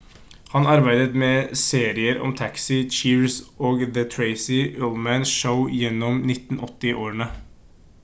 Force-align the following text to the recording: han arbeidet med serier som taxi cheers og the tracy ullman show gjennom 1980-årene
han 0.49 0.69
arbeidet 0.75 1.17
med 1.23 1.51
serier 1.65 2.17
som 2.21 2.33
taxi 2.39 2.79
cheers 2.97 3.37
og 3.71 3.85
the 3.99 4.07
tracy 4.19 4.59
ullman 4.91 5.31
show 5.37 5.63
gjennom 5.79 6.19
1980-årene 6.35 7.35